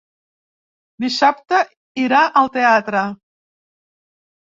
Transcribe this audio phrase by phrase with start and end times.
[1.05, 1.61] Dissabte
[2.07, 3.07] irà al teatre.